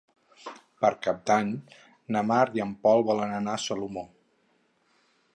[0.83, 1.51] Per Cap d'Any
[2.15, 4.05] na Mar i en Pol volen anar a Salomó.